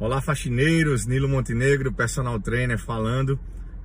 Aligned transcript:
Olá 0.00 0.20
faxineiros, 0.20 1.06
Nilo 1.06 1.28
Montenegro, 1.28 1.92
personal 1.92 2.38
trainer 2.38 2.78
falando, 2.78 3.36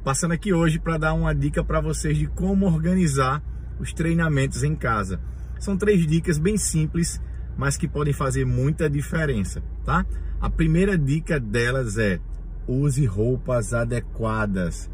passando 0.04 0.34
aqui 0.34 0.54
hoje 0.54 0.78
para 0.78 1.00
dar 1.00 1.14
uma 1.16 1.34
dica 1.34 1.64
para 1.64 1.82
vocês 1.82 2.16
de 2.16 2.28
como 2.28 2.68
organizar 2.68 3.42
os 3.80 3.92
treinamentos 3.94 4.62
em 4.62 4.76
casa. 4.76 5.20
São 5.58 5.76
três 5.76 6.06
dicas 6.06 6.38
bem 6.38 6.56
simples, 6.56 7.20
mas 7.58 7.78
que 7.78 7.88
podem 7.88 8.14
fazer 8.14 8.46
muita 8.46 8.88
diferença, 8.88 9.64
tá? 9.84 10.06
A 10.40 10.52
primeira 10.52 10.96
dica 11.00 11.40
delas 11.40 11.98
é 11.98 12.20
use 12.68 13.04
roupas 13.08 13.74
adequadas. 13.74 14.92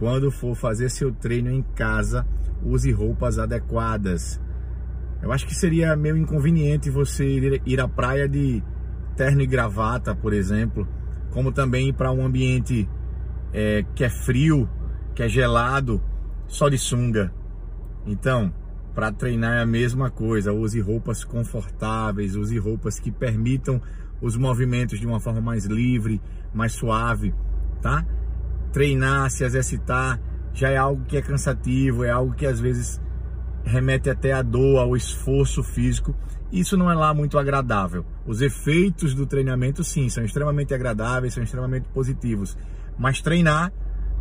Quando 0.00 0.32
for 0.32 0.56
fazer 0.56 0.90
seu 0.90 1.12
treino 1.12 1.48
em 1.48 1.62
casa, 1.76 2.26
use 2.60 2.90
roupas 2.90 3.38
adequadas. 3.38 4.40
Eu 5.22 5.30
acho 5.30 5.46
que 5.46 5.54
seria 5.54 5.94
meio 5.94 6.16
inconveniente 6.16 6.90
você 6.90 7.60
ir 7.64 7.80
à 7.80 7.86
praia 7.86 8.28
de 8.28 8.64
terno 9.16 9.42
e 9.42 9.46
gravata, 9.46 10.14
por 10.14 10.32
exemplo, 10.32 10.86
como 11.30 11.50
também 11.50 11.92
para 11.92 12.12
um 12.12 12.24
ambiente 12.24 12.88
é, 13.52 13.84
que 13.94 14.04
é 14.04 14.10
frio, 14.10 14.68
que 15.14 15.22
é 15.22 15.28
gelado, 15.28 16.00
só 16.46 16.68
de 16.68 16.78
sunga. 16.78 17.32
Então, 18.06 18.52
para 18.94 19.10
treinar 19.12 19.58
é 19.58 19.62
a 19.62 19.66
mesma 19.66 20.10
coisa, 20.10 20.52
use 20.52 20.80
roupas 20.80 21.24
confortáveis, 21.24 22.36
use 22.36 22.56
roupas 22.58 22.98
que 22.98 23.10
permitam 23.10 23.80
os 24.20 24.36
movimentos 24.36 24.98
de 24.98 25.06
uma 25.06 25.20
forma 25.20 25.40
mais 25.40 25.66
livre, 25.66 26.20
mais 26.54 26.72
suave, 26.72 27.34
tá? 27.82 28.06
Treinar, 28.72 29.30
se 29.30 29.44
exercitar 29.44 30.20
já 30.54 30.70
é 30.70 30.76
algo 30.76 31.04
que 31.04 31.16
é 31.16 31.22
cansativo, 31.22 32.04
é 32.04 32.10
algo 32.10 32.34
que 32.34 32.46
às 32.46 32.58
vezes 32.58 33.00
remete 33.66 34.08
até 34.08 34.32
a 34.32 34.42
dor, 34.42 34.78
ao 34.78 34.96
esforço 34.96 35.62
físico. 35.62 36.14
Isso 36.52 36.76
não 36.76 36.90
é 36.90 36.94
lá 36.94 37.12
muito 37.12 37.36
agradável. 37.36 38.06
Os 38.24 38.40
efeitos 38.40 39.12
do 39.12 39.26
treinamento, 39.26 39.82
sim, 39.82 40.08
são 40.08 40.24
extremamente 40.24 40.72
agradáveis, 40.72 41.34
são 41.34 41.42
extremamente 41.42 41.88
positivos. 41.88 42.56
Mas 42.96 43.20
treinar, 43.20 43.72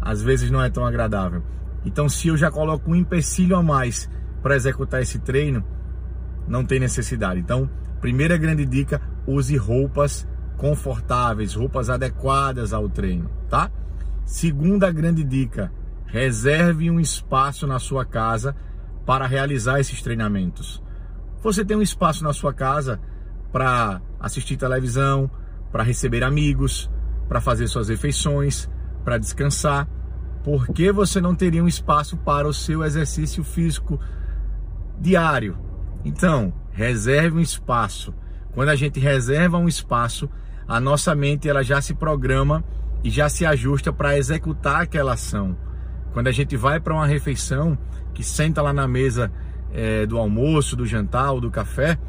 às 0.02 0.22
vezes, 0.22 0.50
não 0.50 0.62
é 0.62 0.70
tão 0.70 0.86
agradável. 0.86 1.44
Então, 1.86 2.10
se 2.10 2.28
eu 2.28 2.36
já 2.36 2.50
coloco 2.50 2.90
um 2.90 2.96
empecilho 2.96 3.56
a 3.56 3.62
mais 3.62 4.10
para 4.42 4.56
executar 4.56 5.02
esse 5.02 5.20
treino, 5.20 5.64
não 6.48 6.66
tem 6.66 6.80
necessidade. 6.80 7.40
Então, 7.40 7.70
primeira 8.02 8.38
grande 8.38 8.66
dica: 8.66 9.00
use 9.28 9.56
roupas 9.56 10.28
confortáveis, 10.58 11.54
roupas 11.54 11.90
adequadas 11.90 12.74
ao 12.74 12.90
treino, 12.90 13.30
tá? 13.48 13.70
Segunda 14.26 14.92
grande 14.92 15.24
dica: 15.24 15.72
reserve 16.08 16.90
um 16.90 17.00
espaço 17.00 17.68
na 17.68 17.78
sua 17.78 18.04
casa 18.04 18.56
para 19.06 19.28
realizar 19.28 19.80
esses 19.80 20.02
treinamentos. 20.02 20.82
Você 21.42 21.64
tem 21.64 21.78
um 21.78 21.82
espaço 21.82 22.24
na 22.24 22.34
sua 22.34 22.54
casa 22.54 23.00
para 23.52 24.02
assistir 24.20 24.58
televisão, 24.58 25.30
para 25.72 25.84
receber 25.84 26.24
amigos, 26.24 26.90
para 27.28 27.40
fazer 27.40 27.68
suas 27.68 27.90
refeições, 27.90 28.70
para 29.04 29.18
descansar. 29.18 29.88
Por 30.44 30.68
que 30.68 30.92
você 30.92 31.22
não 31.22 31.36
teria 31.36 31.64
um 31.64 31.68
espaço 31.68 32.18
para 32.18 32.48
o 32.48 32.54
seu 32.54 32.84
exercício 32.84 33.44
físico 33.44 34.00
diário? 35.00 35.58
Então, 36.04 36.54
reserve 36.72 37.38
um 37.38 37.42
espaço. 37.42 38.14
Quando 38.54 38.70
a 38.70 38.76
gente 38.76 39.00
reserva 39.00 39.58
um 39.58 39.68
espaço, 39.68 40.30
a 40.68 40.80
nossa 40.80 41.14
mente 41.14 41.48
ela 41.48 41.64
já 41.64 41.82
se 41.82 41.94
programa 41.94 42.64
e 43.04 43.10
já 43.10 43.30
se 43.30 43.46
ajusta 43.46 43.94
para 43.94 44.18
executar 44.18 44.82
aquela 44.82 45.14
ação. 45.14 45.56
Quando 46.16 46.28
a 46.28 46.32
gente 46.32 46.56
vai 46.56 46.80
para 46.80 46.94
uma 46.94 47.06
refeição, 47.06 47.78
que 48.14 48.24
senta 48.24 48.62
lá 48.62 48.72
na 48.72 48.88
mesa 48.88 49.30
é, 49.74 50.06
do 50.06 50.18
almoço, 50.18 50.74
do 50.74 50.86
jantar 50.86 51.34
ou 51.34 51.42
do 51.42 51.52
café, 51.52 52.00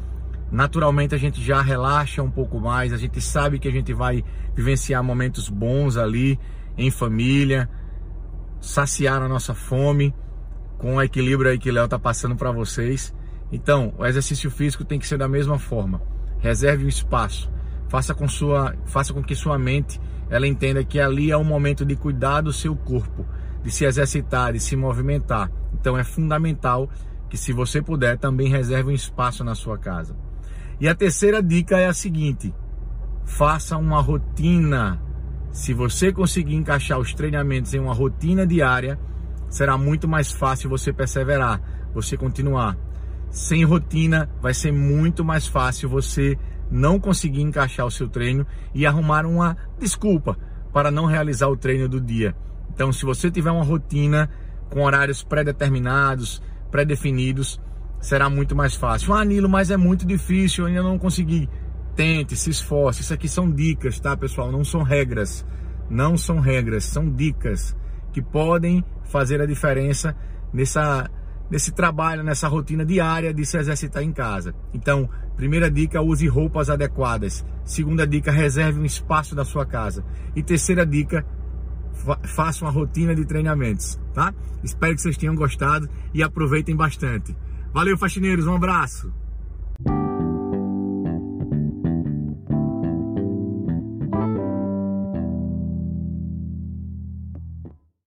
naturalmente 0.49 1.13
a 1.13 1.17
gente 1.17 1.43
já 1.43 1.61
relaxa 1.61 2.23
um 2.23 2.31
pouco 2.31 2.57
mais, 2.57 2.93
a 2.93 2.97
gente 2.97 3.19
sabe 3.19 3.59
que 3.59 3.67
a 3.67 3.71
gente 3.71 3.93
vai 3.93 4.23
vivenciar 4.55 5.03
momentos 5.03 5.49
bons 5.49 5.97
ali 5.97 6.39
em 6.77 6.89
família, 6.89 7.69
saciar 8.61 9.21
a 9.21 9.27
nossa 9.27 9.53
fome 9.53 10.15
com 10.77 10.95
o 10.95 11.01
equilíbrio 11.01 11.51
aí 11.51 11.59
que 11.59 11.69
Léo 11.69 11.89
tá 11.89 11.99
passando 11.99 12.37
para 12.37 12.49
vocês. 12.49 13.13
Então, 13.51 13.93
o 13.97 14.05
exercício 14.05 14.49
físico 14.49 14.85
tem 14.85 14.99
que 14.99 15.05
ser 15.05 15.17
da 15.17 15.27
mesma 15.27 15.59
forma. 15.59 16.01
Reserve 16.39 16.85
um 16.85 16.87
espaço. 16.87 17.51
Faça 17.89 18.15
com 18.15 18.25
sua, 18.25 18.73
faça 18.85 19.13
com 19.13 19.21
que 19.21 19.35
sua 19.35 19.59
mente 19.59 19.99
ela 20.29 20.47
entenda 20.47 20.81
que 20.81 20.97
ali 20.97 21.29
é 21.29 21.35
um 21.35 21.43
momento 21.43 21.85
de 21.85 21.97
cuidar 21.97 22.39
do 22.39 22.53
seu 22.53 22.73
corpo 22.73 23.25
de 23.67 23.73
se 23.73 23.83
exercitar, 23.83 24.53
de 24.53 24.61
se 24.61 24.77
movimentar. 24.77 25.51
Então 25.73 25.97
é 25.97 26.03
fundamental 26.03 26.89
que 27.29 27.35
se 27.35 27.51
você 27.51 27.81
puder 27.81 28.17
também 28.17 28.47
reserve 28.47 28.91
um 28.91 28.95
espaço 28.95 29.43
na 29.43 29.55
sua 29.55 29.77
casa. 29.77 30.15
E 30.79 30.87
a 30.87 30.95
terceira 30.95 31.43
dica 31.43 31.77
é 31.77 31.85
a 31.85 31.93
seguinte: 31.93 32.55
faça 33.25 33.75
uma 33.75 33.99
rotina. 33.99 35.01
Se 35.51 35.73
você 35.73 36.13
conseguir 36.13 36.55
encaixar 36.55 36.97
os 36.97 37.13
treinamentos 37.13 37.73
em 37.73 37.79
uma 37.79 37.93
rotina 37.93 38.47
diária, 38.47 38.97
será 39.49 39.77
muito 39.77 40.07
mais 40.07 40.31
fácil 40.31 40.69
você 40.69 40.93
perseverar, 40.93 41.61
você 41.93 42.15
continuar. 42.15 42.77
Sem 43.29 43.65
rotina, 43.65 44.29
vai 44.41 44.53
ser 44.53 44.71
muito 44.71 45.25
mais 45.25 45.45
fácil 45.45 45.89
você 45.89 46.39
não 46.71 47.01
conseguir 47.01 47.41
encaixar 47.41 47.85
o 47.85 47.91
seu 47.91 48.07
treino 48.07 48.47
e 48.73 48.85
arrumar 48.85 49.25
uma 49.25 49.57
desculpa 49.77 50.37
para 50.71 50.89
não 50.89 51.05
realizar 51.05 51.49
o 51.49 51.57
treino 51.57 51.89
do 51.89 51.99
dia. 51.99 52.33
Então, 52.77 52.93
se 52.93 53.03
você 53.05 53.31
tiver 53.31 53.49
uma 53.49 53.63
rotina 53.63 54.29
com 54.69 54.83
horários 54.83 55.23
pré-determinados, 55.23 56.43
pré-definidos, 56.69 57.59
será 57.99 58.29
muito 58.29 58.55
mais 58.55 58.75
fácil. 58.75 59.15
Ah, 59.15 59.25
Nilo, 59.25 59.49
mas 59.49 59.71
é 59.71 59.77
muito 59.77 60.05
difícil, 60.05 60.63
eu 60.63 60.67
ainda 60.67 60.83
não 60.83 60.99
consegui. 60.99 61.49
Tente, 61.95 62.35
se 62.35 62.51
esforce. 62.51 63.01
Isso 63.01 63.11
aqui 63.11 63.27
são 63.27 63.49
dicas, 63.49 63.99
tá, 63.99 64.15
pessoal? 64.15 64.51
Não 64.51 64.63
são 64.63 64.83
regras. 64.83 65.43
Não 65.89 66.15
são 66.15 66.39
regras, 66.39 66.83
são 66.83 67.09
dicas 67.09 67.75
que 68.13 68.21
podem 68.21 68.85
fazer 69.05 69.41
a 69.41 69.47
diferença 69.47 70.15
nessa, 70.53 71.09
nesse 71.49 71.71
trabalho, 71.71 72.21
nessa 72.21 72.47
rotina 72.47 72.85
diária 72.85 73.33
de 73.33 73.43
se 73.43 73.57
exercitar 73.57 74.03
em 74.03 74.11
casa. 74.11 74.53
Então, 74.71 75.09
primeira 75.35 75.71
dica, 75.71 75.99
use 75.99 76.27
roupas 76.27 76.69
adequadas. 76.69 77.43
Segunda 77.65 78.05
dica, 78.05 78.31
reserve 78.31 78.79
um 78.79 78.85
espaço 78.85 79.33
da 79.33 79.43
sua 79.43 79.65
casa. 79.65 80.05
E 80.35 80.43
terceira 80.43 80.85
dica, 80.85 81.25
faça 82.23 82.63
uma 82.63 82.71
rotina 82.71 83.13
de 83.13 83.25
treinamentos, 83.25 83.99
tá? 84.13 84.33
Espero 84.63 84.95
que 84.95 85.01
vocês 85.01 85.17
tenham 85.17 85.35
gostado 85.35 85.89
e 86.13 86.23
aproveitem 86.23 86.75
bastante. 86.75 87.35
Valeu, 87.73 87.97
faxineiros, 87.97 88.47
um 88.47 88.55
abraço! 88.55 89.13